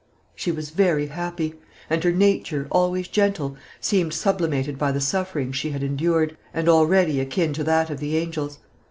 [0.33, 1.53] She was very happy;
[1.87, 7.19] and her nature, always gentle, seemed sublimated by the sufferings she had endured, and already
[7.19, 8.57] akin to that of the angels.